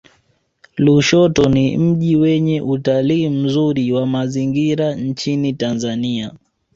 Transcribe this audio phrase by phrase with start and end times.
[0.77, 6.31] lushoto ni mji wenye utalii mzuri wa mazingira nchini tanzania